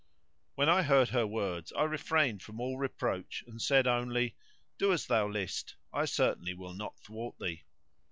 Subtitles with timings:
[0.55, 5.27] When I heard her words I refrained from all reproach and said only:—Do as thou
[5.29, 7.65] list; I certainly will not thwart thee.